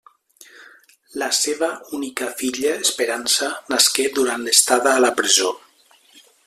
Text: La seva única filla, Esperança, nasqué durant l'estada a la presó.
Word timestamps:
La 1.23 1.27
seva 1.39 1.69
única 1.97 2.31
filla, 2.41 2.73
Esperança, 2.87 3.53
nasqué 3.75 4.09
durant 4.19 4.49
l'estada 4.49 4.95
a 4.99 5.05
la 5.09 5.17
presó. 5.21 5.55